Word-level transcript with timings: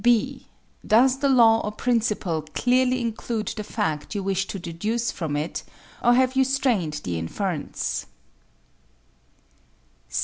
(b) 0.03 0.47
Does 0.83 1.19
the 1.19 1.29
law 1.29 1.59
or 1.59 1.71
principle 1.71 2.41
clearly 2.55 2.99
include 3.01 3.49
the 3.49 3.63
fact 3.63 4.15
you 4.15 4.23
wish 4.23 4.47
to 4.47 4.57
deduce 4.57 5.11
from 5.11 5.35
it, 5.37 5.61
or 6.03 6.15
have 6.15 6.35
you 6.35 6.43
strained 6.43 6.93
the 7.03 7.19
inference? 7.19 8.07